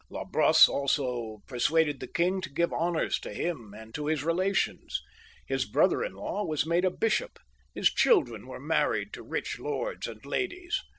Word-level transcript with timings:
La 0.09 0.23
Brosse 0.25 0.67
also 0.67 1.43
persuaded 1.45 1.99
the 1.99 2.07
king 2.07 2.41
to 2.41 2.49
give 2.49 2.73
honours 2.73 3.19
to 3.19 3.31
him 3.35 3.71
and 3.77 3.93
to 3.93 4.07
his 4.07 4.23
relations; 4.23 4.99
his 5.45 5.63
brother 5.65 6.03
in 6.03 6.13
law 6.15 6.43
was 6.43 6.65
made 6.65 6.85
a 6.85 6.89
bishop, 6.89 7.37
his 7.75 7.93
children 7.93 8.47
were 8.47 8.59
married 8.59 9.13
to 9.13 9.21
rich 9.21 9.59
lords 9.59 10.07
and 10.07 10.25
ladies. 10.25 10.81